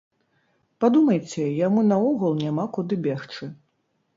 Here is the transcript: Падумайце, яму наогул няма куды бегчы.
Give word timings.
Падумайце, 0.83 1.43
яму 1.67 1.85
наогул 1.91 2.33
няма 2.43 2.65
куды 2.79 3.01
бегчы. 3.11 3.43